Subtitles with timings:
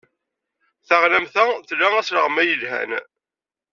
[0.87, 2.91] Taɣlamt-a tla asleɣmay yelhan.